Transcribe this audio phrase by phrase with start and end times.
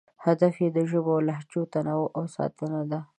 [0.25, 2.99] هدف یې د ژبو او لهجو تنوع او ساتنه ده.